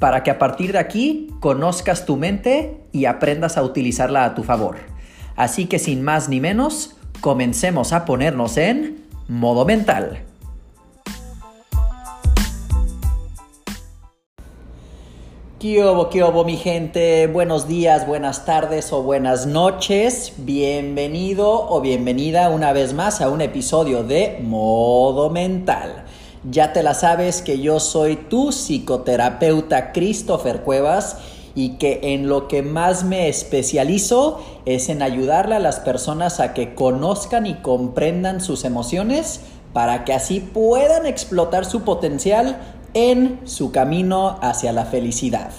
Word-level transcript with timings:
para 0.00 0.24
que 0.24 0.32
a 0.32 0.38
partir 0.38 0.72
de 0.72 0.78
aquí 0.78 1.28
conozcas 1.38 2.06
tu 2.06 2.16
mente 2.16 2.80
y 2.90 3.04
aprendas 3.04 3.56
a 3.56 3.62
utilizarla 3.62 4.24
a 4.24 4.34
tu 4.34 4.42
favor. 4.42 4.78
Así 5.36 5.66
que 5.66 5.78
sin 5.78 6.02
más 6.02 6.28
ni 6.28 6.40
menos, 6.40 6.96
comencemos 7.20 7.92
a 7.92 8.06
ponernos 8.06 8.56
en 8.56 9.04
modo 9.28 9.64
mental. 9.64 10.24
¿Qué 15.60 15.84
hubo, 15.84 16.08
qué 16.08 16.24
hubo, 16.24 16.46
mi 16.46 16.56
gente? 16.56 17.26
Buenos 17.26 17.68
días, 17.68 18.06
buenas 18.06 18.46
tardes 18.46 18.94
o 18.94 19.02
buenas 19.02 19.46
noches. 19.46 20.32
Bienvenido 20.38 21.68
o 21.68 21.82
bienvenida 21.82 22.48
una 22.48 22.72
vez 22.72 22.94
más 22.94 23.20
a 23.20 23.28
un 23.28 23.42
episodio 23.42 24.02
de 24.02 24.38
Modo 24.42 25.28
Mental. 25.28 26.06
Ya 26.48 26.72
te 26.72 26.82
la 26.82 26.94
sabes 26.94 27.42
que 27.42 27.60
yo 27.60 27.80
soy 27.80 28.16
tu 28.16 28.50
psicoterapeuta 28.50 29.92
Christopher 29.92 30.62
Cuevas 30.62 31.18
y 31.54 31.72
que 31.76 32.00
en 32.14 32.28
lo 32.28 32.48
que 32.48 32.62
más 32.62 33.04
me 33.04 33.28
especializo 33.28 34.40
es 34.64 34.88
en 34.88 35.02
ayudarle 35.02 35.56
a 35.56 35.58
las 35.58 35.80
personas 35.80 36.40
a 36.40 36.54
que 36.54 36.74
conozcan 36.74 37.44
y 37.44 37.56
comprendan 37.56 38.40
sus 38.40 38.64
emociones 38.64 39.40
para 39.74 40.06
que 40.06 40.14
así 40.14 40.40
puedan 40.40 41.04
explotar 41.04 41.66
su 41.66 41.82
potencial 41.82 42.58
en 42.94 43.40
su 43.44 43.70
camino 43.70 44.38
hacia 44.40 44.72
la 44.72 44.86
felicidad. 44.86 45.50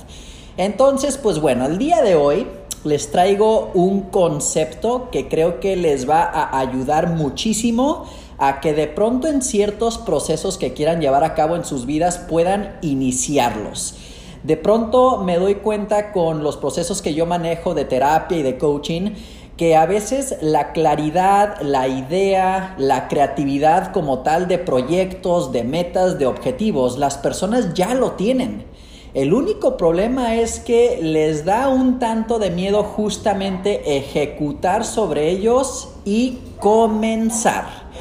Entonces, 0.58 1.18
pues 1.18 1.40
bueno, 1.40 1.68
el 1.68 1.78
día 1.78 2.02
de 2.02 2.16
hoy 2.16 2.48
les 2.84 3.12
traigo 3.12 3.70
un 3.76 4.02
concepto 4.10 5.12
que 5.12 5.28
creo 5.28 5.60
que 5.60 5.76
les 5.76 6.10
va 6.10 6.24
a 6.24 6.60
ayudar 6.60 7.12
muchísimo 7.16 8.08
a 8.42 8.60
que 8.60 8.74
de 8.74 8.88
pronto 8.88 9.28
en 9.28 9.44
ciertos 9.44 10.00
procesos 10.00 10.58
que 10.58 10.74
quieran 10.74 11.00
llevar 11.00 11.24
a 11.24 11.36
cabo 11.36 11.56
en 11.56 11.64
sus 11.64 11.86
vidas 11.86 12.18
puedan 12.18 12.76
iniciarlos. 12.82 13.94
De 14.42 14.58
pronto 14.58 15.20
me 15.20 15.38
doy 15.38 15.56
cuenta 15.56 16.12
con 16.12 16.44
los 16.44 16.58
procesos 16.58 17.04
que 17.04 17.14
yo 17.14 17.28
manejo 17.28 17.76
de 17.76 17.86
terapia 17.86 18.40
y 18.40 18.42
de 18.42 18.58
coaching 18.58 19.12
que 19.58 19.76
a 19.76 19.86
veces 19.86 20.38
la 20.42 20.72
claridad, 20.72 21.62
la 21.62 21.88
idea, 21.88 22.74
la 22.80 23.08
creatividad 23.08 23.92
como 23.92 24.24
tal 24.24 24.48
de 24.48 24.58
proyectos, 24.58 25.52
de 25.52 25.64
metas, 25.64 26.18
de 26.18 26.26
objetivos, 26.26 26.98
las 26.98 27.20
personas 27.20 27.76
ya 27.76 27.94
lo 27.94 28.14
tienen. 28.14 28.66
El 29.14 29.36
único 29.36 29.78
problema 29.78 30.34
es 30.34 30.60
que 30.60 31.00
les 31.04 31.46
da 31.46 31.68
un 31.68 32.00
tanto 32.00 32.40
de 32.40 32.50
miedo 32.50 32.82
justamente 32.82 33.98
ejecutar 33.98 34.84
sobre 34.84 35.30
ellos 35.30 35.90
y 36.06 36.40
comenzar. 36.58 37.92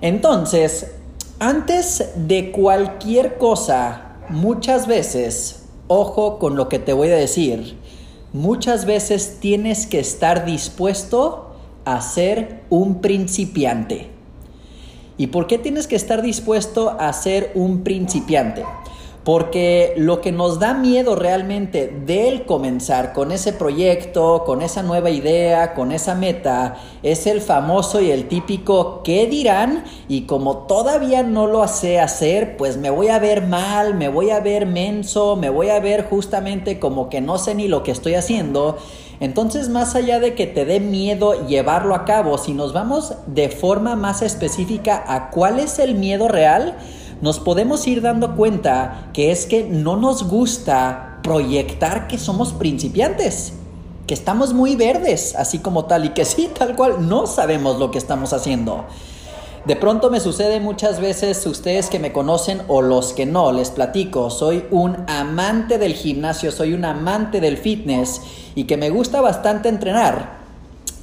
Entonces, 0.00 0.92
antes 1.38 2.12
de 2.16 2.50
cualquier 2.52 3.38
cosa, 3.38 4.16
muchas 4.28 4.86
veces, 4.86 5.64
ojo 5.88 6.38
con 6.38 6.56
lo 6.56 6.68
que 6.68 6.78
te 6.78 6.92
voy 6.92 7.08
a 7.08 7.16
decir, 7.16 7.76
muchas 8.32 8.84
veces 8.84 9.38
tienes 9.40 9.86
que 9.86 9.98
estar 9.98 10.44
dispuesto 10.44 11.56
a 11.84 12.00
ser 12.00 12.62
un 12.68 13.00
principiante. 13.00 14.10
¿Y 15.18 15.28
por 15.28 15.46
qué 15.46 15.56
tienes 15.56 15.86
que 15.86 15.96
estar 15.96 16.20
dispuesto 16.20 16.96
a 16.98 17.12
ser 17.12 17.52
un 17.54 17.82
principiante? 17.82 18.64
Porque 19.26 19.92
lo 19.96 20.20
que 20.20 20.30
nos 20.30 20.60
da 20.60 20.72
miedo 20.72 21.16
realmente 21.16 21.92
del 22.06 22.44
comenzar 22.44 23.12
con 23.12 23.32
ese 23.32 23.52
proyecto, 23.52 24.44
con 24.46 24.62
esa 24.62 24.84
nueva 24.84 25.10
idea, 25.10 25.74
con 25.74 25.90
esa 25.90 26.14
meta, 26.14 26.76
es 27.02 27.26
el 27.26 27.40
famoso 27.40 28.00
y 28.00 28.12
el 28.12 28.28
típico 28.28 29.02
¿qué 29.02 29.26
dirán? 29.26 29.82
Y 30.06 30.26
como 30.26 30.58
todavía 30.68 31.24
no 31.24 31.48
lo 31.48 31.66
sé 31.66 31.98
hacer, 31.98 32.56
pues 32.56 32.76
me 32.76 32.88
voy 32.88 33.08
a 33.08 33.18
ver 33.18 33.44
mal, 33.44 33.94
me 33.94 34.08
voy 34.08 34.30
a 34.30 34.38
ver 34.38 34.64
menso, 34.64 35.34
me 35.34 35.50
voy 35.50 35.70
a 35.70 35.80
ver 35.80 36.08
justamente 36.08 36.78
como 36.78 37.08
que 37.08 37.20
no 37.20 37.36
sé 37.38 37.56
ni 37.56 37.66
lo 37.66 37.82
que 37.82 37.90
estoy 37.90 38.14
haciendo. 38.14 38.78
Entonces, 39.18 39.70
más 39.70 39.96
allá 39.96 40.20
de 40.20 40.34
que 40.34 40.46
te 40.46 40.64
dé 40.64 40.78
miedo 40.78 41.48
llevarlo 41.48 41.96
a 41.96 42.04
cabo, 42.04 42.38
si 42.38 42.52
nos 42.52 42.72
vamos 42.72 43.14
de 43.26 43.48
forma 43.48 43.96
más 43.96 44.22
específica 44.22 45.02
a 45.04 45.30
cuál 45.30 45.58
es 45.58 45.80
el 45.80 45.96
miedo 45.96 46.28
real, 46.28 46.76
nos 47.20 47.40
podemos 47.40 47.86
ir 47.86 48.02
dando 48.02 48.36
cuenta 48.36 49.10
que 49.12 49.30
es 49.30 49.46
que 49.46 49.64
no 49.64 49.96
nos 49.96 50.24
gusta 50.24 51.20
proyectar 51.22 52.06
que 52.08 52.18
somos 52.18 52.52
principiantes, 52.52 53.54
que 54.06 54.14
estamos 54.14 54.52
muy 54.52 54.76
verdes, 54.76 55.34
así 55.36 55.58
como 55.58 55.86
tal, 55.86 56.04
y 56.04 56.08
que 56.10 56.24
sí, 56.24 56.50
tal 56.56 56.76
cual, 56.76 57.08
no 57.08 57.26
sabemos 57.26 57.78
lo 57.78 57.90
que 57.90 57.98
estamos 57.98 58.32
haciendo. 58.32 58.84
De 59.66 59.74
pronto 59.74 60.10
me 60.10 60.20
sucede 60.20 60.60
muchas 60.60 61.00
veces, 61.00 61.44
ustedes 61.44 61.90
que 61.90 61.98
me 61.98 62.12
conocen 62.12 62.62
o 62.68 62.82
los 62.82 63.12
que 63.12 63.26
no, 63.26 63.50
les 63.50 63.70
platico, 63.70 64.30
soy 64.30 64.64
un 64.70 64.96
amante 65.08 65.78
del 65.78 65.94
gimnasio, 65.94 66.52
soy 66.52 66.72
un 66.72 66.84
amante 66.84 67.40
del 67.40 67.56
fitness 67.56 68.20
y 68.54 68.64
que 68.64 68.76
me 68.76 68.90
gusta 68.90 69.20
bastante 69.20 69.68
entrenar. 69.68 70.36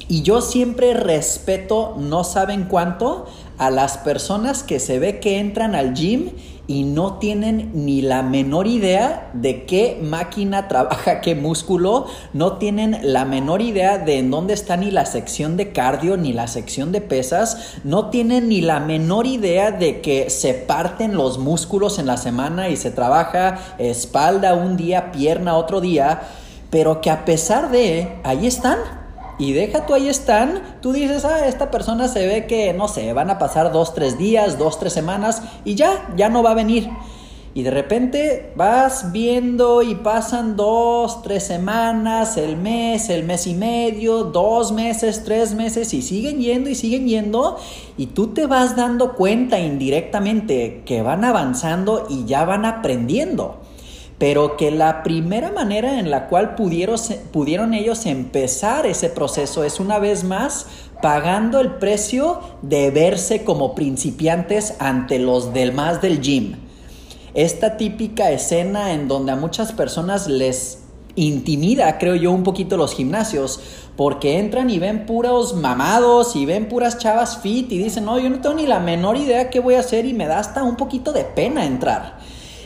Y 0.08 0.22
yo 0.22 0.40
siempre 0.40 0.94
respeto, 0.94 1.94
no 1.98 2.24
saben 2.24 2.64
cuánto, 2.64 3.26
a 3.58 3.70
las 3.70 3.98
personas 3.98 4.62
que 4.62 4.80
se 4.80 4.98
ve 4.98 5.20
que 5.20 5.38
entran 5.38 5.74
al 5.74 5.94
gym 5.94 6.30
y 6.66 6.84
no 6.84 7.18
tienen 7.18 7.70
ni 7.74 8.00
la 8.00 8.22
menor 8.22 8.66
idea 8.66 9.30
de 9.34 9.64
qué 9.66 10.00
máquina 10.02 10.66
trabaja, 10.66 11.20
qué 11.20 11.34
músculo, 11.34 12.06
no 12.32 12.56
tienen 12.56 12.98
la 13.02 13.24
menor 13.24 13.60
idea 13.60 13.98
de 13.98 14.18
en 14.18 14.30
dónde 14.30 14.54
está 14.54 14.76
ni 14.76 14.90
la 14.90 15.04
sección 15.04 15.56
de 15.56 15.72
cardio 15.72 16.16
ni 16.16 16.32
la 16.32 16.46
sección 16.46 16.90
de 16.90 17.02
pesas, 17.02 17.76
no 17.84 18.08
tienen 18.08 18.48
ni 18.48 18.62
la 18.62 18.80
menor 18.80 19.26
idea 19.26 19.72
de 19.72 20.00
que 20.00 20.30
se 20.30 20.54
parten 20.54 21.16
los 21.16 21.38
músculos 21.38 21.98
en 21.98 22.06
la 22.06 22.16
semana 22.16 22.70
y 22.70 22.76
se 22.76 22.90
trabaja 22.90 23.58
espalda 23.78 24.54
un 24.54 24.76
día, 24.76 25.12
pierna 25.12 25.56
otro 25.56 25.82
día, 25.82 26.22
pero 26.70 27.00
que 27.02 27.10
a 27.10 27.24
pesar 27.26 27.70
de, 27.70 28.16
ahí 28.24 28.46
están 28.46 28.78
y 29.38 29.52
deja 29.52 29.86
tú 29.86 29.94
ahí 29.94 30.08
están, 30.08 30.78
tú 30.80 30.92
dices, 30.92 31.24
ah, 31.24 31.46
esta 31.46 31.70
persona 31.70 32.08
se 32.08 32.26
ve 32.26 32.46
que, 32.46 32.72
no 32.72 32.88
sé, 32.88 33.12
van 33.12 33.30
a 33.30 33.38
pasar 33.38 33.72
dos, 33.72 33.94
tres 33.94 34.16
días, 34.16 34.58
dos, 34.58 34.78
tres 34.78 34.92
semanas 34.92 35.42
y 35.64 35.74
ya, 35.74 36.08
ya 36.16 36.28
no 36.28 36.42
va 36.42 36.52
a 36.52 36.54
venir. 36.54 36.88
Y 37.56 37.62
de 37.62 37.70
repente 37.70 38.52
vas 38.56 39.12
viendo 39.12 39.82
y 39.82 39.94
pasan 39.94 40.56
dos, 40.56 41.22
tres 41.22 41.44
semanas, 41.44 42.36
el 42.36 42.56
mes, 42.56 43.08
el 43.10 43.22
mes 43.22 43.46
y 43.46 43.54
medio, 43.54 44.24
dos 44.24 44.72
meses, 44.72 45.22
tres 45.24 45.54
meses 45.54 45.94
y 45.94 46.02
siguen 46.02 46.40
yendo 46.40 46.68
y 46.68 46.74
siguen 46.74 47.06
yendo 47.06 47.56
y 47.96 48.06
tú 48.06 48.34
te 48.34 48.46
vas 48.46 48.74
dando 48.74 49.14
cuenta 49.14 49.60
indirectamente 49.60 50.82
que 50.84 51.02
van 51.02 51.24
avanzando 51.24 52.08
y 52.10 52.24
ya 52.24 52.44
van 52.44 52.64
aprendiendo 52.64 53.63
pero 54.18 54.56
que 54.56 54.70
la 54.70 55.02
primera 55.02 55.50
manera 55.50 55.98
en 55.98 56.10
la 56.10 56.28
cual 56.28 56.54
pudieron, 56.54 56.98
pudieron 57.32 57.74
ellos 57.74 58.06
empezar 58.06 58.86
ese 58.86 59.08
proceso 59.08 59.64
es 59.64 59.80
una 59.80 59.98
vez 59.98 60.24
más 60.24 60.66
pagando 61.02 61.60
el 61.60 61.72
precio 61.72 62.40
de 62.62 62.90
verse 62.90 63.44
como 63.44 63.74
principiantes 63.74 64.74
ante 64.78 65.18
los 65.18 65.52
demás 65.52 66.00
del 66.00 66.20
gym. 66.20 66.56
Esta 67.34 67.76
típica 67.76 68.30
escena 68.30 68.92
en 68.92 69.08
donde 69.08 69.32
a 69.32 69.36
muchas 69.36 69.72
personas 69.72 70.28
les 70.28 70.78
intimida, 71.16 71.98
creo 71.98 72.14
yo, 72.14 72.30
un 72.32 72.44
poquito 72.44 72.76
los 72.76 72.94
gimnasios, 72.94 73.60
porque 73.96 74.38
entran 74.38 74.70
y 74.70 74.78
ven 74.78 75.06
puros 75.06 75.54
mamados 75.54 76.34
y 76.36 76.46
ven 76.46 76.68
puras 76.68 76.98
chavas 76.98 77.38
fit 77.38 77.70
y 77.70 77.78
dicen, 77.78 78.04
no, 78.04 78.18
yo 78.18 78.30
no 78.30 78.40
tengo 78.40 78.56
ni 78.56 78.66
la 78.66 78.80
menor 78.80 79.16
idea 79.16 79.50
qué 79.50 79.60
voy 79.60 79.74
a 79.74 79.80
hacer 79.80 80.06
y 80.06 80.14
me 80.14 80.26
da 80.26 80.38
hasta 80.38 80.62
un 80.62 80.76
poquito 80.76 81.12
de 81.12 81.24
pena 81.24 81.64
entrar 81.64 82.18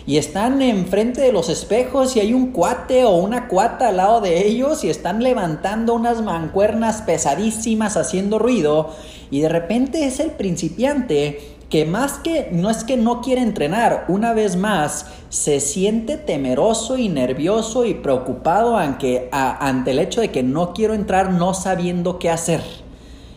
y 0.08 0.16
están 0.16 0.62
enfrente 0.62 1.20
de 1.20 1.32
los 1.32 1.50
espejos 1.50 2.16
y 2.16 2.20
hay 2.20 2.32
un 2.32 2.50
cuate 2.50 3.05
o 3.05 3.16
una 3.16 3.46
cuata 3.46 3.88
al 3.88 3.99
lado 3.99 4.22
de 4.22 4.46
ellos 4.46 4.82
y 4.82 4.88
están 4.88 5.22
levantando 5.22 5.93
unas 5.93 6.22
mancuernas 6.22 7.02
pesadísimas 7.02 7.99
haciendo 7.99 8.38
ruido 8.38 8.94
y 9.31 9.40
de 9.40 9.50
repente 9.50 10.06
es 10.06 10.19
el 10.19 10.31
principiante 10.31 11.58
que 11.69 11.84
más 11.84 12.14
que 12.20 12.49
no 12.52 12.70
es 12.70 12.84
que 12.84 12.96
no 12.96 13.20
quiere 13.20 13.43
entrenar, 13.43 14.06
una 14.08 14.32
vez 14.32 14.56
más 14.56 15.05
se 15.28 15.60
siente 15.60 16.16
temeroso 16.16 16.96
y 16.96 17.11
nervioso 17.11 17.84
y 17.84 17.93
preocupado 17.93 18.78
ante, 18.78 19.28
ante 19.31 19.90
el 19.90 19.99
hecho 19.99 20.22
de 20.22 20.31
que 20.31 20.43
no 20.43 20.72
quiero 20.72 20.94
entrar 20.94 21.32
no 21.32 21.52
sabiendo 21.52 22.19
qué 22.19 22.31
hacer. 22.31 22.62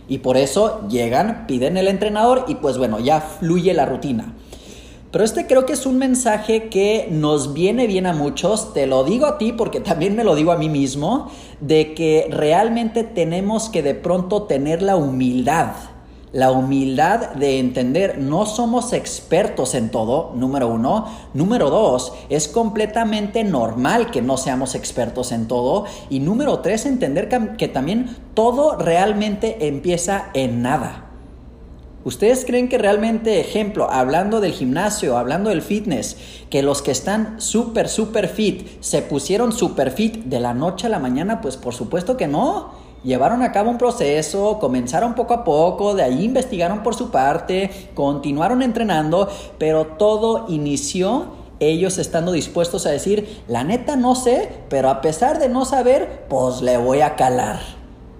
Y 0.08 0.20
por 0.20 0.38
eso 0.38 0.88
llegan, 0.88 1.48
piden 1.48 1.76
el 1.76 1.90
entrenador 1.90 2.46
y 2.48 2.56
pues 2.56 2.78
bueno, 2.78 3.02
ya 3.02 3.20
fluye 3.20 3.74
la 3.74 3.86
rutina. 3.86 4.36
Pero 5.12 5.24
este 5.24 5.46
creo 5.46 5.66
que 5.66 5.74
es 5.74 5.86
un 5.86 5.98
mensaje 5.98 6.70
que 6.70 7.08
nos 7.12 7.54
viene 7.54 7.86
bien 7.86 8.06
a 8.06 8.14
muchos, 8.14 8.74
te 8.74 8.88
lo 8.88 9.04
digo 9.04 9.26
a 9.26 9.38
ti 9.38 9.52
porque 9.52 9.82
también 9.82 10.16
me 10.16 10.24
lo 10.24 10.36
digo 10.36 10.52
a 10.52 10.58
mí 10.58 10.70
mismo, 10.70 11.30
de 11.60 11.94
que 11.94 12.28
realmente 12.30 13.04
tenemos 13.04 13.70
que 13.70 13.84
de 13.84 13.94
pronto 13.94 14.44
tener 14.44 14.82
la 14.82 14.96
humildad 14.96 15.74
la 16.34 16.52
humildad 16.52 17.32
de 17.32 17.60
entender, 17.60 18.18
no 18.18 18.46
somos 18.46 18.94
expertos 18.94 19.76
en 19.76 19.90
todo, 19.90 20.32
número 20.36 20.70
uno. 20.70 21.06
Número 21.34 21.70
dos, 21.70 22.14
es 22.30 22.48
completamente 22.48 23.44
normal 23.44 24.12
que 24.12 24.22
no 24.22 24.38
seamos 24.38 24.76
expertos 24.76 25.34
en 25.34 25.48
todo. 25.48 25.86
Y 26.10 26.20
número 26.20 26.60
tres, 26.60 26.86
entender 26.86 27.28
que, 27.58 27.68
también 27.68 28.16
todo 28.34 28.78
realmente 28.78 29.68
empieza 29.68 30.30
en 30.34 30.62
nada. 30.62 31.11
¿Ustedes 32.04 32.46
creen 32.46 32.68
que 32.68 32.80
realmente, 32.80 33.40
ejemplo, 33.40 33.92
hablando 33.92 34.42
del 34.42 34.54
gimnasio, 34.54 35.18
hablando 35.18 35.52
del 35.52 35.62
fitness, 35.62 36.18
que 36.50 36.64
los 36.64 36.82
que 36.82 36.90
están 36.90 37.40
súper, 37.40 37.90
súper 37.90 38.28
fit 38.28 38.68
se 38.82 39.04
pusieron 39.04 39.52
súper 39.52 39.92
fit 39.92 40.24
de 40.26 40.40
la 40.40 40.56
noche 40.56 40.88
a 40.88 40.90
la 40.90 40.98
mañana? 40.98 41.42
Pues 41.42 41.58
por 41.58 41.76
supuesto 41.76 42.18
que 42.18 42.28
no. 42.28 42.72
Llevaron 43.04 43.44
a 43.44 43.52
cabo 43.52 43.70
un 43.70 43.78
proceso, 43.78 44.58
comenzaron 44.60 45.16
poco 45.16 45.34
a 45.34 45.44
poco, 45.44 45.96
de 45.96 46.04
ahí 46.04 46.24
investigaron 46.24 46.84
por 46.84 46.96
su 46.96 47.10
parte, 47.12 47.70
continuaron 47.96 48.62
entrenando, 48.62 49.28
pero 49.58 49.86
todo 49.86 50.46
inició 50.50 51.40
ellos 51.60 52.00
estando 52.00 52.32
dispuestos 52.32 52.88
a 52.88 52.92
decir, 52.92 53.44
la 53.48 53.64
neta 53.64 53.96
no 53.96 54.16
sé, 54.16 54.50
pero 54.70 54.90
a 54.90 55.02
pesar 55.02 55.40
de 55.40 55.50
no 55.50 55.66
saber, 55.66 56.26
pues 56.28 56.62
le 56.62 56.78
voy 56.78 57.02
a 57.02 57.16
calar. 57.16 57.60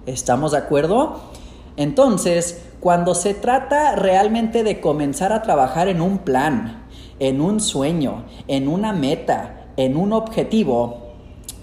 ¿Estamos 0.06 0.52
de 0.52 0.58
acuerdo? 0.58 1.31
Entonces, 1.76 2.64
cuando 2.80 3.14
se 3.14 3.34
trata 3.34 3.94
realmente 3.96 4.64
de 4.64 4.80
comenzar 4.80 5.32
a 5.32 5.42
trabajar 5.42 5.88
en 5.88 6.00
un 6.00 6.18
plan, 6.18 6.84
en 7.18 7.40
un 7.40 7.60
sueño, 7.60 8.24
en 8.48 8.68
una 8.68 8.92
meta, 8.92 9.66
en 9.76 9.96
un 9.96 10.12
objetivo, 10.12 11.12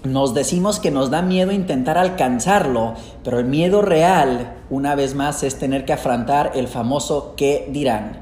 nos 0.02 0.32
decimos 0.32 0.80
que 0.80 0.90
nos 0.90 1.10
da 1.10 1.20
miedo 1.20 1.52
intentar 1.52 1.98
alcanzarlo, 1.98 2.94
pero 3.22 3.38
el 3.38 3.44
miedo 3.44 3.82
real, 3.82 4.54
una 4.70 4.94
vez 4.94 5.14
más, 5.14 5.42
es 5.42 5.58
tener 5.58 5.84
que 5.84 5.92
afrontar 5.92 6.52
el 6.54 6.68
famoso 6.68 7.34
qué 7.36 7.68
dirán. 7.70 8.19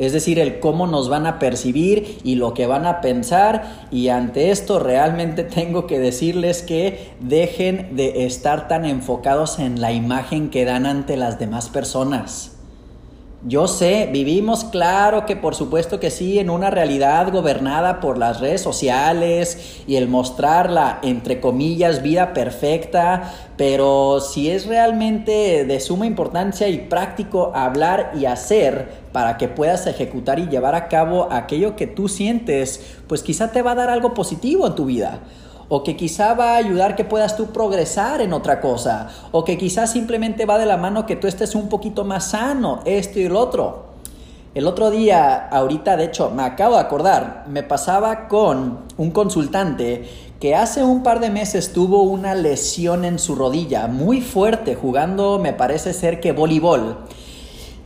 Es 0.00 0.14
decir, 0.14 0.38
el 0.38 0.60
cómo 0.60 0.86
nos 0.86 1.10
van 1.10 1.26
a 1.26 1.38
percibir 1.38 2.18
y 2.24 2.36
lo 2.36 2.54
que 2.54 2.66
van 2.66 2.86
a 2.86 3.02
pensar. 3.02 3.86
Y 3.90 4.08
ante 4.08 4.50
esto 4.50 4.78
realmente 4.78 5.44
tengo 5.60 5.86
que 5.86 5.98
decirles 5.98 6.62
que 6.62 7.12
dejen 7.20 7.94
de 7.94 8.24
estar 8.24 8.66
tan 8.66 8.86
enfocados 8.86 9.58
en 9.58 9.80
la 9.80 9.92
imagen 9.92 10.48
que 10.48 10.64
dan 10.64 10.86
ante 10.86 11.18
las 11.18 11.38
demás 11.38 11.68
personas. 11.68 12.59
Yo 13.42 13.68
sé, 13.68 14.06
vivimos 14.12 14.64
claro 14.64 15.24
que 15.24 15.34
por 15.34 15.54
supuesto 15.54 15.98
que 15.98 16.10
sí, 16.10 16.38
en 16.38 16.50
una 16.50 16.68
realidad 16.68 17.32
gobernada 17.32 17.98
por 17.98 18.18
las 18.18 18.38
redes 18.38 18.60
sociales 18.60 19.82
y 19.86 19.96
el 19.96 20.08
mostrar 20.08 20.70
la, 20.70 20.98
entre 21.02 21.40
comillas, 21.40 22.02
vida 22.02 22.34
perfecta, 22.34 23.32
pero 23.56 24.20
si 24.20 24.50
es 24.50 24.66
realmente 24.66 25.64
de 25.64 25.80
suma 25.80 26.04
importancia 26.04 26.68
y 26.68 26.80
práctico 26.80 27.52
hablar 27.54 28.12
y 28.14 28.26
hacer 28.26 28.90
para 29.10 29.38
que 29.38 29.48
puedas 29.48 29.86
ejecutar 29.86 30.38
y 30.38 30.48
llevar 30.48 30.74
a 30.74 30.88
cabo 30.88 31.28
aquello 31.32 31.76
que 31.76 31.86
tú 31.86 32.08
sientes, 32.08 32.98
pues 33.06 33.22
quizá 33.22 33.52
te 33.52 33.62
va 33.62 33.72
a 33.72 33.76
dar 33.76 33.88
algo 33.88 34.12
positivo 34.12 34.66
en 34.66 34.74
tu 34.74 34.84
vida 34.84 35.20
o 35.70 35.84
que 35.84 35.96
quizá 35.96 36.34
va 36.34 36.52
a 36.52 36.56
ayudar 36.56 36.96
que 36.96 37.04
puedas 37.04 37.36
tú 37.36 37.46
progresar 37.52 38.20
en 38.20 38.32
otra 38.32 38.60
cosa, 38.60 39.08
o 39.30 39.44
que 39.44 39.56
quizá 39.56 39.86
simplemente 39.86 40.44
va 40.44 40.58
de 40.58 40.66
la 40.66 40.76
mano 40.76 41.06
que 41.06 41.16
tú 41.16 41.28
estés 41.28 41.54
un 41.54 41.68
poquito 41.68 42.04
más 42.04 42.30
sano, 42.30 42.80
esto 42.84 43.20
y 43.20 43.24
el 43.24 43.36
otro. 43.36 43.88
El 44.52 44.66
otro 44.66 44.90
día, 44.90 45.46
ahorita 45.46 45.96
de 45.96 46.06
hecho, 46.06 46.30
me 46.30 46.42
acabo 46.42 46.74
de 46.74 46.80
acordar, 46.80 47.44
me 47.48 47.62
pasaba 47.62 48.26
con 48.26 48.80
un 48.96 49.12
consultante 49.12 50.10
que 50.40 50.56
hace 50.56 50.82
un 50.82 51.04
par 51.04 51.20
de 51.20 51.30
meses 51.30 51.72
tuvo 51.72 52.02
una 52.02 52.34
lesión 52.34 53.04
en 53.04 53.20
su 53.20 53.36
rodilla 53.36 53.86
muy 53.86 54.20
fuerte 54.20 54.74
jugando, 54.74 55.38
me 55.38 55.52
parece 55.52 55.92
ser 55.92 56.18
que 56.18 56.32
voleibol. 56.32 56.96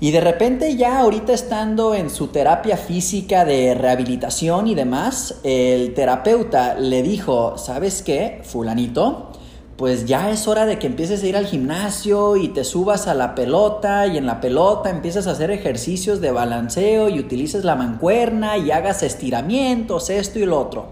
Y 0.05 0.11
de 0.11 0.21
repente 0.21 0.77
ya 0.77 0.99
ahorita 0.99 1.33
estando 1.33 1.95
en 1.95 2.11
su 2.11 2.27
terapia 2.27 2.77
física 2.77 3.47
de 3.47 3.73
rehabilitación 3.73 4.67
y 4.67 4.75
demás, 4.75 5.37
el 5.45 5.95
terapeuta 5.95 6.75
le 6.75 7.03
dijo, 7.03 7.56
¿sabes 7.56 8.03
qué, 8.03 8.43
fulanito? 8.45 9.31
Pues 9.79 10.05
ya 10.05 10.31
es 10.31 10.47
hora 10.47 10.67
de 10.67 10.79
que 10.79 10.89
empieces 10.89 11.23
a 11.23 11.27
ir 11.27 11.39
al 11.39 11.47
gimnasio 11.47 12.37
y 12.37 12.49
te 12.49 12.65
subas 12.65 13.06
a 13.06 13.15
la 13.15 13.35
pelota 13.35 14.06
y 14.06 14.19
en 14.19 14.27
la 14.27 14.43
pelota 14.43 14.91
empieces 14.91 15.27
a 15.27 15.31
hacer 15.31 15.51
ejercicios 15.51 16.21
de 16.21 16.33
balanceo 16.33 17.09
y 17.09 17.19
utilices 17.19 17.65
la 17.65 17.75
mancuerna 17.75 18.59
y 18.59 18.73
hagas 18.73 19.03
estiramientos, 19.03 20.11
esto 20.11 20.39
y 20.39 20.45
lo 20.45 20.61
otro. 20.61 20.89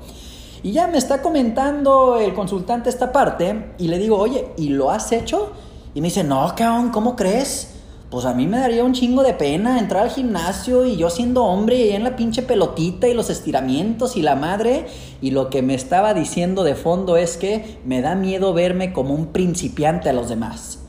Y 0.63 0.73
ya 0.73 0.87
me 0.87 0.97
está 0.97 1.21
comentando 1.21 2.17
el 2.17 2.33
consultante 2.33 2.89
esta 2.89 3.13
parte 3.13 3.75
y 3.77 3.89
le 3.89 3.99
digo, 3.99 4.17
oye, 4.17 4.47
¿y 4.57 4.71
lo 4.71 4.91
has 4.91 5.13
hecho? 5.13 5.53
Y 5.95 6.01
me 6.01 6.07
dice, 6.07 6.25
no, 6.25 6.51
cabrón, 6.57 6.89
¿cómo 6.89 7.15
crees? 7.15 7.72
Pues 8.13 8.27
a 8.27 8.35
mí 8.35 8.47
me 8.47 8.59
daría 8.59 8.85
un 8.85 8.93
chingo 8.93 9.23
de 9.23 9.33
pena 9.33 9.79
entrar 9.79 10.03
al 10.03 10.11
gimnasio 10.11 10.85
y 10.85 10.97
yo 10.97 11.09
siendo 11.09 11.47
hombre 11.47 11.87
y 11.87 11.93
en 11.93 12.05
la 12.05 12.15
pinche 12.15 12.43
pelotita 12.43 13.09
y 13.09 13.15
los 13.15 13.31
estiramientos 13.31 14.19
y 14.19 14.23
la 14.23 14.37
madre. 14.37 14.85
Y 15.23 15.31
lo 15.31 15.49
que 15.49 15.63
me 15.63 15.75
estaba 15.75 16.13
diciendo 16.13 16.63
de 16.63 16.75
fondo 16.75 17.17
es 17.17 17.39
que 17.39 17.79
me 17.87 18.03
da 18.03 18.15
miedo 18.15 18.53
verme 18.53 18.93
como 18.93 19.15
un 19.15 19.29
principiante 19.29 20.11
a 20.11 20.13
los 20.13 20.29
demás. 20.29 20.81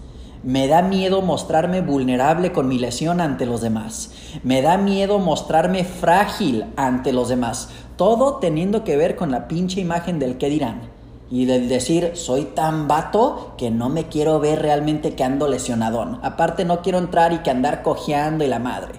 Me 0.43 0.67
da 0.67 0.81
miedo 0.81 1.21
mostrarme 1.21 1.79
vulnerable 1.79 2.51
con 2.51 2.67
mi 2.67 2.77
lesión 2.77 3.21
ante 3.21 3.45
los 3.45 3.61
demás. 3.61 4.11
Me 4.43 4.61
da 4.61 4.75
miedo 4.75 5.17
mostrarme 5.17 5.85
frágil 5.85 6.65
ante 6.75 7.13
los 7.13 7.29
demás. 7.29 7.69
Todo 7.95 8.39
teniendo 8.39 8.83
que 8.83 8.97
ver 8.97 9.15
con 9.15 9.31
la 9.31 9.47
pinche 9.47 9.79
imagen 9.79 10.19
del 10.19 10.37
que 10.37 10.49
dirán 10.49 10.92
y 11.33 11.45
del 11.45 11.67
decir 11.67 12.11
soy 12.13 12.43
tan 12.43 12.87
vato 12.87 13.55
que 13.57 13.71
no 13.71 13.89
me 13.89 14.07
quiero 14.07 14.39
ver 14.39 14.61
realmente 14.61 15.15
que 15.15 15.23
ando 15.23 15.47
lesionadón. 15.47 16.19
Aparte 16.21 16.63
no 16.63 16.83
quiero 16.83 16.99
entrar 16.99 17.33
y 17.33 17.39
que 17.39 17.49
andar 17.49 17.81
cojeando 17.81 18.43
y 18.43 18.47
la 18.47 18.59
madre. 18.59 18.93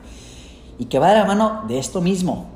Y 0.77 0.87
que 0.87 0.99
va 0.99 1.11
de 1.11 1.21
la 1.21 1.27
mano 1.27 1.63
de 1.69 1.79
esto 1.79 2.01
mismo. 2.01 2.47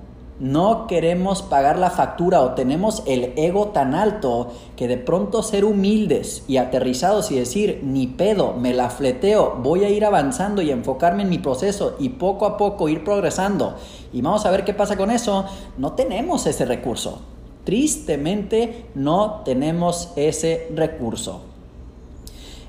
No 0.40 0.88
queremos 0.88 1.42
pagar 1.42 1.78
la 1.78 1.90
factura 1.90 2.40
o 2.40 2.54
tenemos 2.54 3.04
el 3.06 3.32
ego 3.36 3.69
tan 3.69 3.94
alto 3.94 4.48
que 4.75 4.88
de 4.88 4.96
pronto 4.96 5.44
ser 5.44 5.64
humildes 5.64 6.42
y 6.48 6.56
aterrizados 6.56 7.31
y 7.31 7.36
decir, 7.36 7.81
ni 7.84 8.08
pedo, 8.08 8.54
me 8.54 8.74
la 8.74 8.90
fleteo, 8.90 9.60
voy 9.62 9.84
a 9.84 9.90
ir 9.90 10.04
avanzando 10.04 10.60
y 10.60 10.72
enfocarme 10.72 11.22
en 11.22 11.28
mi 11.28 11.38
proceso 11.38 11.94
y 12.00 12.08
poco 12.08 12.46
a 12.46 12.56
poco 12.56 12.88
ir 12.88 13.04
progresando. 13.04 13.76
Y 14.12 14.22
vamos 14.22 14.44
a 14.44 14.50
ver 14.50 14.64
qué 14.64 14.74
pasa 14.74 14.96
con 14.96 15.12
eso. 15.12 15.44
No 15.76 15.93
tenemos 15.93 16.48
ese 16.48 16.64
recurso. 16.64 17.20
Tristemente 17.69 18.87
no 18.94 19.43
tenemos 19.44 20.13
ese 20.17 20.69
recurso. 20.75 21.43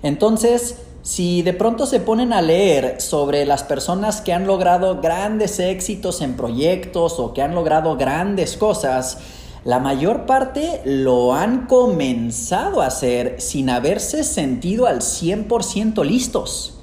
Entonces, 0.04 0.76
si 1.04 1.42
de 1.42 1.54
pronto 1.54 1.86
se 1.86 2.02
ponen 2.02 2.34
a 2.34 2.42
leer 2.42 3.00
sobre 3.00 3.46
las 3.46 3.64
personas 3.64 4.20
que 4.20 4.34
han 4.34 4.46
logrado 4.46 5.00
grandes 5.00 5.58
éxitos 5.62 6.20
en 6.20 6.36
proyectos 6.36 7.18
o 7.18 7.34
que 7.34 7.42
han 7.42 7.56
logrado 7.56 7.96
grandes 7.96 8.58
cosas, 8.58 9.20
la 9.64 9.80
mayor 9.80 10.26
parte 10.26 10.82
lo 10.84 11.34
han 11.34 11.68
comenzado 11.68 12.82
a 12.82 12.88
hacer 12.88 13.40
sin 13.40 13.70
haberse 13.70 14.26
sentido 14.26 14.86
al 14.86 15.00
100% 15.00 16.04
listos. 16.04 16.78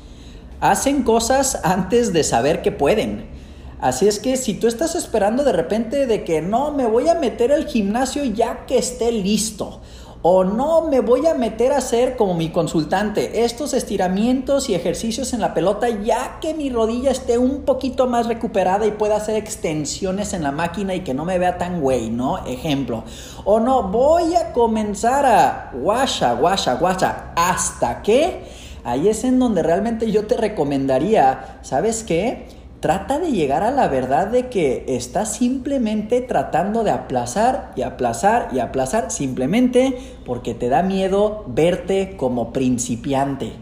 Hacen 0.61 1.03
cosas 1.03 1.61
antes 1.65 2.15
de 2.15 2.25
saber 2.25 2.63
que 2.63 2.73
pueden. 2.73 3.36
Así 3.81 4.09
es 4.09 4.19
que 4.19 4.37
si 4.37 4.55
tú 4.55 4.69
estás 4.69 4.95
esperando 4.95 5.45
de 5.45 5.53
repente 5.53 6.07
de 6.07 6.25
que 6.25 6.41
no, 6.41 6.73
me 6.73 6.87
voy 6.87 7.09
a 7.09 7.15
meter 7.15 7.53
al 7.53 7.67
gimnasio 7.67 8.25
ya 8.25 8.65
que 8.67 8.79
esté 8.79 9.13
listo. 9.13 9.81
O 10.29 10.43
no 10.43 10.89
me 10.89 11.01
voy 11.01 11.27
a 11.27 11.35
meter 11.35 11.73
a 11.73 11.77
hacer 11.77 12.17
como 12.17 12.35
mi 12.35 12.49
consultante 12.49 13.45
estos 13.45 13.75
estiramientos 13.75 14.69
y 14.69 14.75
ejercicios 14.75 15.33
en 15.35 15.41
la 15.41 15.55
pelota 15.55 15.89
ya 15.89 16.39
que 16.41 16.53
mi 16.53 16.69
rodilla 16.69 17.13
esté 17.13 17.39
un 17.39 17.63
poquito 17.63 18.09
más 18.09 18.27
recuperada 18.27 18.87
y 18.87 18.91
pueda 18.93 19.17
hacer 19.17 19.37
extensiones 19.37 20.33
en 20.33 20.43
la 20.43 20.51
máquina 20.51 20.97
y 20.97 21.01
que 21.05 21.15
no 21.15 21.25
me 21.25 21.39
vea 21.39 21.59
tan 21.59 21.81
güey, 21.81 22.11
¿no? 22.11 22.45
Ejemplo. 22.45 23.05
O 23.45 23.61
no, 23.61 23.85
voy 23.85 24.35
a 24.35 24.53
comenzar 24.53 25.27
a 25.27 25.71
guasha, 25.75 26.33
guasha, 26.33 26.75
guasha 26.75 27.33
hasta 27.37 28.03
que 28.03 28.43
ahí 28.83 29.09
es 29.09 29.23
en 29.23 29.39
donde 29.39 29.63
realmente 29.63 30.11
yo 30.11 30.27
te 30.27 30.37
recomendaría, 30.37 31.61
¿sabes 31.63 32.03
qué? 32.03 32.49
Trata 32.81 33.19
de 33.19 33.33
llegar 33.33 33.63
a 33.63 33.71
la 33.71 33.89
verdad 33.89 34.27
de 34.27 34.49
que 34.49 34.85
estás 34.89 35.35
simplemente 35.35 36.21
tratando 36.21 36.85
de 36.85 36.91
aplazar 36.91 37.73
y 37.75 37.83
aplazar 37.83 38.51
y 38.53 38.59
aplazar 38.59 39.11
simplemente 39.11 39.97
porque 40.27 40.53
te 40.53 40.69
da 40.69 40.83
miedo 40.83 41.45
verte 41.49 42.17
como 42.19 42.53
principiante. 42.53 43.53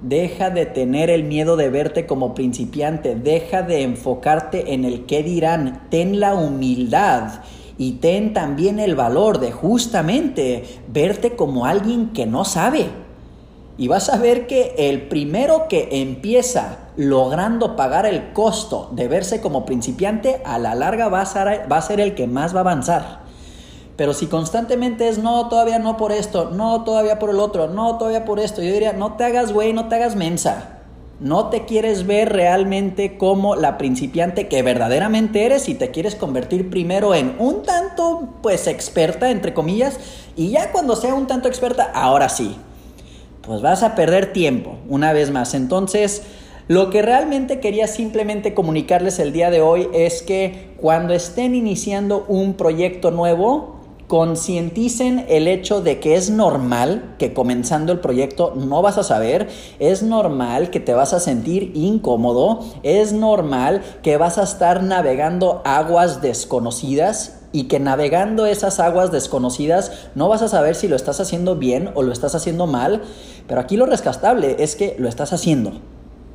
Deja 0.00 0.48
de 0.48 0.64
tener 0.64 1.10
el 1.10 1.24
miedo 1.24 1.56
de 1.56 1.68
verte 1.68 2.06
como 2.06 2.34
principiante, 2.34 3.14
deja 3.14 3.62
de 3.62 3.82
enfocarte 3.82 4.72
en 4.72 4.84
el 4.86 5.04
qué 5.04 5.22
dirán, 5.22 5.86
ten 5.90 6.18
la 6.18 6.34
humildad 6.34 7.42
y 7.76 7.92
ten 7.92 8.32
también 8.32 8.80
el 8.80 8.96
valor 8.96 9.38
de 9.38 9.52
justamente 9.52 10.64
verte 10.88 11.36
como 11.36 11.66
alguien 11.66 12.08
que 12.08 12.24
no 12.24 12.44
sabe 12.46 12.86
Y 13.78 13.88
vas 13.88 14.08
a 14.10 14.18
ver 14.18 14.46
que 14.46 14.74
el 14.76 15.08
primero 15.08 15.66
que 15.68 15.88
empieza 16.02 16.78
logrando 16.96 17.74
pagar 17.74 18.04
el 18.06 18.32
costo 18.32 18.90
de 18.92 19.08
verse 19.08 19.40
como 19.40 19.64
principiante, 19.64 20.42
a 20.44 20.58
la 20.58 20.74
larga 20.74 21.08
va 21.08 21.22
a 21.22 21.26
ser, 21.26 21.70
va 21.70 21.78
a 21.78 21.82
ser 21.82 22.00
el 22.00 22.14
que 22.14 22.26
más 22.26 22.54
va 22.54 22.58
a 22.58 22.60
avanzar. 22.60 23.22
Pero 23.96 24.14
si 24.14 24.26
constantemente 24.26 25.08
es 25.08 25.18
no, 25.18 25.48
todavía 25.48 25.78
no 25.78 25.96
por 25.96 26.12
esto, 26.12 26.50
no, 26.50 26.84
todavía 26.84 27.18
por 27.18 27.30
el 27.30 27.40
otro, 27.40 27.68
no, 27.68 27.98
todavía 27.98 28.24
por 28.24 28.40
esto, 28.40 28.62
yo 28.62 28.72
diría, 28.72 28.92
no 28.92 29.14
te 29.14 29.24
hagas 29.24 29.52
güey, 29.52 29.72
no 29.72 29.88
te 29.88 29.96
hagas 29.96 30.16
mensa. 30.16 30.78
No 31.20 31.50
te 31.50 31.66
quieres 31.66 32.04
ver 32.04 32.32
realmente 32.32 33.16
como 33.16 33.54
la 33.54 33.78
principiante 33.78 34.48
que 34.48 34.62
verdaderamente 34.62 35.44
eres 35.44 35.68
y 35.68 35.74
te 35.74 35.92
quieres 35.92 36.16
convertir 36.16 36.68
primero 36.68 37.14
en 37.14 37.36
un 37.38 37.62
tanto, 37.62 38.28
pues, 38.42 38.66
experta, 38.66 39.30
entre 39.30 39.54
comillas, 39.54 40.00
y 40.36 40.50
ya 40.50 40.72
cuando 40.72 40.96
sea 40.96 41.14
un 41.14 41.28
tanto 41.28 41.46
experta, 41.46 41.92
ahora 41.94 42.28
sí, 42.28 42.56
pues 43.42 43.60
vas 43.60 43.82
a 43.82 43.94
perder 43.94 44.32
tiempo, 44.32 44.76
una 44.88 45.12
vez 45.12 45.30
más. 45.30 45.54
Entonces, 45.54 46.22
lo 46.68 46.90
que 46.90 47.02
realmente 47.02 47.60
quería 47.60 47.86
simplemente 47.86 48.54
comunicarles 48.54 49.18
el 49.18 49.32
día 49.32 49.50
de 49.50 49.60
hoy 49.60 49.88
es 49.92 50.22
que 50.22 50.74
cuando 50.80 51.12
estén 51.12 51.54
iniciando 51.54 52.24
un 52.28 52.54
proyecto 52.54 53.10
nuevo, 53.10 53.80
concienticen 54.06 55.24
el 55.28 55.48
hecho 55.48 55.80
de 55.80 55.98
que 55.98 56.16
es 56.16 56.30
normal 56.30 57.14
que 57.18 57.32
comenzando 57.32 57.92
el 57.92 58.00
proyecto 58.00 58.52
no 58.54 58.82
vas 58.82 58.98
a 58.98 59.02
saber, 59.02 59.48
es 59.78 60.02
normal 60.02 60.70
que 60.70 60.80
te 60.80 60.92
vas 60.92 61.14
a 61.14 61.20
sentir 61.20 61.72
incómodo, 61.74 62.60
es 62.82 63.12
normal 63.12 63.82
que 64.02 64.18
vas 64.18 64.38
a 64.38 64.42
estar 64.42 64.82
navegando 64.82 65.62
aguas 65.64 66.20
desconocidas 66.20 67.41
y 67.52 67.64
que 67.64 67.78
navegando 67.78 68.46
esas 68.46 68.80
aguas 68.80 69.12
desconocidas 69.12 69.92
no 70.14 70.28
vas 70.28 70.42
a 70.42 70.48
saber 70.48 70.74
si 70.74 70.88
lo 70.88 70.96
estás 70.96 71.20
haciendo 71.20 71.56
bien 71.56 71.90
o 71.94 72.02
lo 72.02 72.12
estás 72.12 72.34
haciendo 72.34 72.66
mal, 72.66 73.02
pero 73.46 73.60
aquí 73.60 73.76
lo 73.76 73.86
rescatable 73.86 74.56
es 74.58 74.74
que 74.74 74.96
lo 74.98 75.08
estás 75.08 75.32
haciendo, 75.32 75.72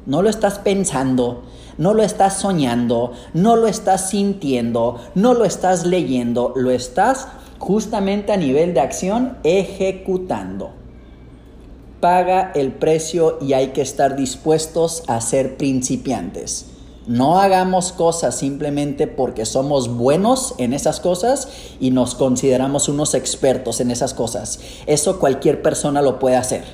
no 0.05 0.21
lo 0.21 0.29
estás 0.29 0.59
pensando, 0.59 1.43
no 1.77 1.93
lo 1.93 2.03
estás 2.03 2.38
soñando, 2.38 3.12
no 3.33 3.55
lo 3.55 3.67
estás 3.67 4.09
sintiendo, 4.09 5.00
no 5.15 5.33
lo 5.33 5.45
estás 5.45 5.86
leyendo, 5.86 6.53
lo 6.55 6.71
estás 6.71 7.27
justamente 7.59 8.31
a 8.31 8.38
nivel 8.38 8.74
de 8.74 8.81
acción 8.81 9.38
ejecutando. 9.43 10.71
Paga 12.00 12.51
el 12.53 12.71
precio 12.74 13.39
y 13.41 13.53
hay 13.53 13.69
que 13.69 13.81
estar 13.81 14.15
dispuestos 14.15 15.03
a 15.07 15.19
ser 15.19 15.57
principiantes. 15.57 16.76
No 17.08 17.40
hagamos 17.40 17.94
cosas 17.94 18.38
simplemente 18.38 19.08
porque 19.08 19.46
somos 19.46 19.88
buenos 19.88 20.56
en 20.58 20.74
esas 20.74 21.00
cosas 21.00 21.48
y 21.80 21.92
nos 21.92 22.16
consideramos 22.16 22.90
unos 22.90 23.14
expertos 23.14 23.80
en 23.80 23.92
esas 23.92 24.14
cosas. 24.14 24.60
Eso 24.88 25.18
cualquier 25.18 25.62
persona 25.62 26.02
lo 26.02 26.20
puede 26.20 26.36
hacer. 26.36 26.66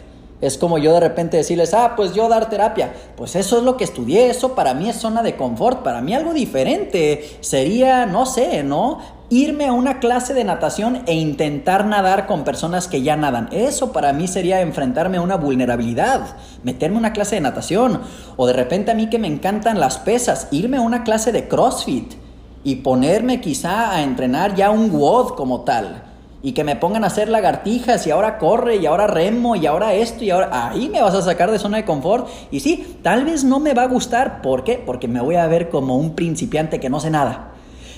Es 0.41 0.57
como 0.57 0.77
yo 0.77 0.91
de 0.91 0.99
repente 0.99 1.37
decirles, 1.37 1.73
ah, 1.73 1.93
pues 1.95 2.13
yo 2.13 2.27
dar 2.27 2.49
terapia. 2.49 2.93
Pues 3.15 3.35
eso 3.35 3.59
es 3.59 3.63
lo 3.63 3.77
que 3.77 3.85
estudié, 3.85 4.29
eso 4.29 4.55
para 4.55 4.73
mí 4.73 4.89
es 4.89 4.97
zona 4.97 5.21
de 5.21 5.37
confort, 5.37 5.83
para 5.83 6.01
mí 6.01 6.13
algo 6.13 6.33
diferente 6.33 7.37
sería, 7.39 8.05
no 8.07 8.25
sé, 8.25 8.61
¿no? 8.63 8.99
Irme 9.29 9.65
a 9.65 9.73
una 9.73 9.99
clase 9.99 10.33
de 10.33 10.43
natación 10.43 11.01
e 11.07 11.13
intentar 11.13 11.85
nadar 11.85 12.27
con 12.27 12.43
personas 12.43 12.87
que 12.87 13.01
ya 13.01 13.15
nadan. 13.15 13.49
Eso 13.51 13.91
para 13.91 14.13
mí 14.13 14.27
sería 14.27 14.61
enfrentarme 14.61 15.17
a 15.17 15.21
una 15.21 15.37
vulnerabilidad, 15.37 16.35
meterme 16.63 16.97
a 16.97 16.99
una 16.99 17.13
clase 17.13 17.35
de 17.35 17.41
natación. 17.41 18.01
O 18.35 18.45
de 18.45 18.53
repente 18.53 18.91
a 18.91 18.95
mí 18.95 19.09
que 19.09 19.19
me 19.19 19.27
encantan 19.27 19.79
las 19.79 19.97
pesas, 19.97 20.49
irme 20.51 20.77
a 20.77 20.81
una 20.81 21.03
clase 21.03 21.31
de 21.31 21.47
CrossFit 21.47 22.13
y 22.63 22.75
ponerme 22.77 23.41
quizá 23.41 23.91
a 23.91 24.03
entrenar 24.03 24.55
ya 24.55 24.69
un 24.69 24.91
WOD 24.91 25.35
como 25.35 25.61
tal 25.61 26.03
y 26.43 26.51
que 26.51 26.65
me 26.65 26.75
pongan 26.75 27.05
a 27.05 27.07
hacer 27.07 27.29
lagartijas 27.29 28.05
y 28.05 28.11
ahora 28.11 28.37
corre 28.37 28.75
y 28.75 28.85
ahora 28.85 29.07
remo 29.07 29.55
y 29.55 29.65
ahora 29.65 29.93
esto 29.93 30.25
y 30.25 30.29
ahora 30.29 30.69
ahí 30.69 30.89
me 30.89 31.01
vas 31.01 31.15
a 31.15 31.21
sacar 31.21 31.49
de 31.49 31.57
zona 31.57 31.77
de 31.77 31.85
confort 31.85 32.27
y 32.51 32.59
sí, 32.59 32.97
tal 33.01 33.23
vez 33.23 33.45
no 33.45 33.61
me 33.61 33.73
va 33.73 33.83
a 33.83 33.87
gustar, 33.87 34.41
¿por 34.41 34.65
qué? 34.65 34.81
Porque 34.85 35.07
me 35.07 35.21
voy 35.21 35.37
a 35.37 35.47
ver 35.47 35.69
como 35.69 35.95
un 35.95 36.13
principiante 36.13 36.81
que 36.81 36.89
no 36.89 36.99
sé 36.99 37.09
nada. 37.09 37.52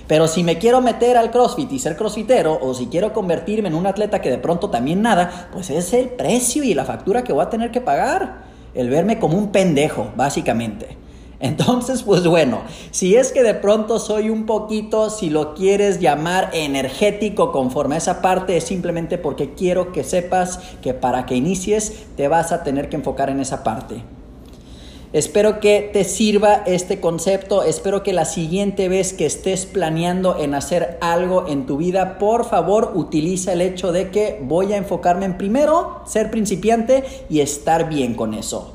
Pero 0.08 0.28
si 0.28 0.44
me 0.44 0.58
quiero 0.60 0.82
meter 0.82 1.18
al 1.18 1.32
CrossFit 1.32 1.72
y 1.72 1.80
ser 1.80 1.98
crossfitero, 1.98 2.60
o 2.62 2.74
si 2.74 2.88
quiero 2.88 3.12
convertirme 3.12 3.70
en 3.70 3.76
un 3.76 3.88
atleta 3.88 4.22
que 4.22 4.30
de 4.30 4.38
pronto 4.38 4.70
también 4.70 5.02
nada, 5.02 5.50
pues 5.52 5.70
es 5.70 5.94
el 5.94 6.10
precio 6.10 6.64
y 6.64 6.74
la 6.74 6.86
factura 6.86 7.24
que 7.24 7.34
voy 7.34 7.44
a 7.44 7.50
tener 7.50 7.72
que 7.72 7.82
pagar. 7.82 8.44
El 8.76 8.90
verme 8.90 9.20
como 9.20 9.38
un 9.38 9.52
pendejo, 9.52 10.12
básicamente. 10.16 10.98
Entonces, 11.40 12.04
pues 12.04 12.26
bueno, 12.26 12.62
si 12.92 13.16
es 13.16 13.32
que 13.32 13.44
de 13.44 13.56
pronto 13.56 14.00
soy 14.00 14.30
un 14.30 14.46
poquito, 14.46 15.10
si 15.10 15.30
lo 15.30 15.54
quieres 15.54 16.00
llamar 16.00 16.50
energético 16.54 17.52
conforme 17.52 17.96
a 17.96 17.98
esa 17.98 18.22
parte, 18.22 18.58
es 18.58 18.64
simplemente 18.64 19.18
porque 19.18 19.54
quiero 19.54 19.92
que 19.92 20.04
sepas 20.04 20.60
que 20.82 20.94
para 20.94 21.26
que 21.26 21.36
inicies 21.36 22.06
te 22.16 22.28
vas 22.28 22.52
a 22.52 22.64
tener 22.64 22.90
que 22.90 22.96
enfocar 22.96 23.30
en 23.30 23.40
esa 23.40 23.64
parte. 23.64 24.04
Espero 25.16 25.62
que 25.62 25.90
te 25.94 26.04
sirva 26.04 26.64
este 26.66 27.00
concepto, 27.00 27.64
espero 27.64 28.04
que 28.04 28.12
la 28.12 28.26
siguiente 28.26 28.90
vez 28.90 29.14
que 29.14 29.26
estés 29.26 29.66
planeando 29.66 30.38
en 30.38 30.54
hacer 30.54 30.98
algo 31.00 31.48
en 31.48 31.66
tu 31.66 31.78
vida, 31.78 32.18
por 32.18 32.44
favor 32.44 32.92
utiliza 32.96 33.54
el 33.54 33.62
hecho 33.62 33.94
de 33.94 34.12
que 34.12 34.42
voy 34.44 34.74
a 34.74 34.76
enfocarme 34.76 35.24
en 35.24 35.38
primero 35.38 36.02
ser 36.06 36.32
principiante 36.32 37.06
y 37.30 37.40
estar 37.40 37.88
bien 37.88 38.14
con 38.14 38.34
eso. 38.34 38.74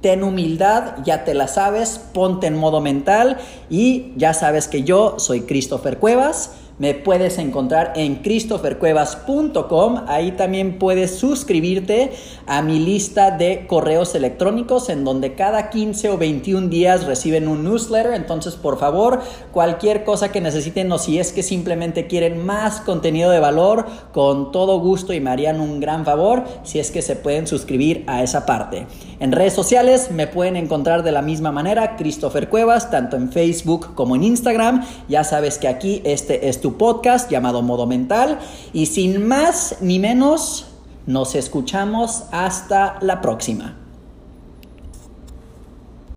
Ten 0.00 0.24
humildad, 0.24 1.04
ya 1.04 1.22
te 1.22 1.34
la 1.34 1.46
sabes, 1.46 2.00
ponte 2.12 2.48
en 2.48 2.56
modo 2.56 2.80
mental 2.80 3.38
y 3.70 4.12
ya 4.16 4.34
sabes 4.34 4.66
que 4.66 4.82
yo 4.82 5.20
soy 5.20 5.42
Christopher 5.42 5.98
Cuevas 5.98 6.50
me 6.80 6.94
puedes 6.94 7.36
encontrar 7.36 7.92
en 7.94 8.16
christophercuevas.com. 8.16 10.04
Ahí 10.08 10.32
también 10.32 10.78
puedes 10.78 11.14
suscribirte 11.16 12.10
a 12.46 12.62
mi 12.62 12.78
lista 12.78 13.30
de 13.30 13.66
correos 13.66 14.14
electrónicos 14.14 14.88
en 14.88 15.04
donde 15.04 15.34
cada 15.34 15.68
15 15.68 16.08
o 16.08 16.16
21 16.16 16.68
días 16.68 17.04
reciben 17.04 17.48
un 17.48 17.64
newsletter. 17.64 18.14
Entonces, 18.14 18.54
por 18.54 18.78
favor, 18.78 19.20
cualquier 19.52 20.04
cosa 20.04 20.32
que 20.32 20.40
necesiten 20.40 20.90
o 20.90 20.96
si 20.96 21.18
es 21.18 21.32
que 21.32 21.42
simplemente 21.42 22.06
quieren 22.06 22.44
más 22.46 22.80
contenido 22.80 23.30
de 23.30 23.40
valor, 23.40 23.84
con 24.12 24.50
todo 24.50 24.80
gusto 24.80 25.12
y 25.12 25.20
me 25.20 25.28
harían 25.28 25.60
un 25.60 25.80
gran 25.80 26.06
favor 26.06 26.44
si 26.62 26.78
es 26.78 26.90
que 26.90 27.02
se 27.02 27.14
pueden 27.14 27.46
suscribir 27.46 28.04
a 28.06 28.22
esa 28.22 28.46
parte. 28.46 28.86
En 29.18 29.32
redes 29.32 29.52
sociales 29.52 30.10
me 30.10 30.26
pueden 30.26 30.56
encontrar 30.56 31.02
de 31.02 31.12
la 31.12 31.20
misma 31.20 31.52
manera, 31.52 31.96
Christopher 31.96 32.48
Cuevas, 32.48 32.90
tanto 32.90 33.18
en 33.18 33.30
Facebook 33.30 33.94
como 33.94 34.16
en 34.16 34.24
Instagram. 34.24 34.82
Ya 35.08 35.24
sabes 35.24 35.58
que 35.58 35.68
aquí 35.68 36.00
este 36.06 36.48
es 36.48 36.62
tu 36.62 36.69
podcast 36.74 37.30
llamado 37.30 37.62
Modo 37.62 37.86
Mental. 37.86 38.38
Y 38.72 38.86
sin 38.86 39.26
más 39.26 39.76
ni 39.80 39.98
menos, 39.98 40.66
nos 41.06 41.34
escuchamos 41.34 42.24
hasta 42.30 42.98
la 43.00 43.20
próxima. 43.20 43.79